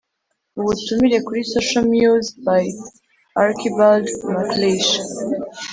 [0.59, 2.61] "ubutumire kuri social muse" by
[3.43, 4.91] archibald macleish